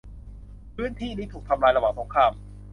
[0.75, 2.31] พื้นที่นี้ถูกทำลายระหว่างสงคราม